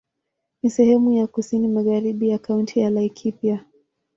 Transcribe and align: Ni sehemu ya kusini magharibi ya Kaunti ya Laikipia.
Ni 0.63 0.69
sehemu 0.69 1.11
ya 1.11 1.27
kusini 1.27 1.67
magharibi 1.67 2.29
ya 2.29 2.39
Kaunti 2.39 2.79
ya 2.79 2.89
Laikipia. 2.89 3.65